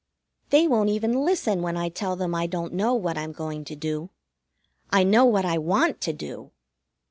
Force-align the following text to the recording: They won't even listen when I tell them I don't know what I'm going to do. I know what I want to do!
They 0.49 0.67
won't 0.67 0.89
even 0.89 1.13
listen 1.13 1.61
when 1.61 1.77
I 1.77 1.89
tell 1.89 2.15
them 2.15 2.33
I 2.33 2.47
don't 2.47 2.73
know 2.73 2.95
what 2.95 3.19
I'm 3.19 3.31
going 3.31 3.63
to 3.65 3.75
do. 3.75 4.09
I 4.89 5.03
know 5.03 5.25
what 5.25 5.45
I 5.45 5.59
want 5.59 6.01
to 6.01 6.11
do! 6.13 6.49